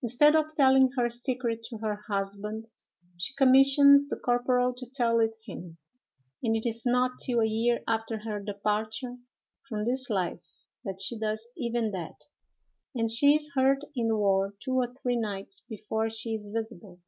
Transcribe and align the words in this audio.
Instead 0.00 0.34
of 0.34 0.54
telling 0.54 0.92
her 0.96 1.10
secret 1.10 1.62
to 1.64 1.76
her 1.76 1.96
husband, 2.08 2.70
she 3.18 3.34
commissions 3.34 4.08
the 4.08 4.16
corporal 4.16 4.72
to 4.72 4.86
tell 4.88 5.20
it 5.20 5.36
him, 5.44 5.76
and 6.42 6.56
it 6.56 6.66
is 6.66 6.86
not 6.86 7.18
till 7.20 7.40
a 7.40 7.44
year 7.46 7.82
after 7.86 8.20
her 8.20 8.40
departure 8.40 9.18
from 9.68 9.84
this 9.84 10.08
life 10.08 10.40
that 10.86 11.02
she 11.02 11.18
does 11.18 11.46
even 11.54 11.90
that; 11.90 12.18
and 12.94 13.10
she 13.10 13.34
is 13.34 13.52
heard 13.54 13.84
in 13.94 14.08
the 14.08 14.16
ward 14.16 14.56
two 14.58 14.72
or 14.72 14.90
three 15.02 15.16
nights 15.16 15.60
before 15.68 16.08
she 16.08 16.32
is 16.32 16.48
visible. 16.48 17.00